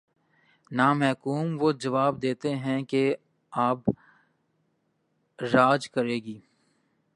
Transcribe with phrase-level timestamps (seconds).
[0.71, 3.79] نہ محکوم وہ خواب دیکھتے ہیں کہ:''اب
[5.39, 6.39] راج کرے گی۔